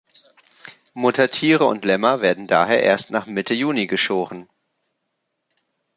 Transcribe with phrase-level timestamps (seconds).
[0.95, 4.49] Muttertiere und Lämmer werden daher erst nach Mitte Juni geschoren.